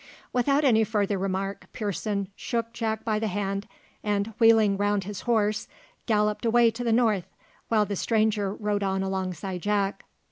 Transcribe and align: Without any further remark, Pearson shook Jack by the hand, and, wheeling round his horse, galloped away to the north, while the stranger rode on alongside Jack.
Without 0.33 0.63
any 0.65 0.83
further 0.83 1.19
remark, 1.19 1.67
Pearson 1.73 2.29
shook 2.35 2.73
Jack 2.73 3.05
by 3.05 3.19
the 3.19 3.27
hand, 3.27 3.67
and, 4.03 4.33
wheeling 4.39 4.75
round 4.75 5.03
his 5.03 5.21
horse, 5.29 5.67
galloped 6.07 6.43
away 6.43 6.71
to 6.71 6.83
the 6.83 6.91
north, 6.91 7.27
while 7.67 7.85
the 7.85 7.95
stranger 7.95 8.51
rode 8.51 8.81
on 8.81 9.03
alongside 9.03 9.61
Jack. 9.61 10.03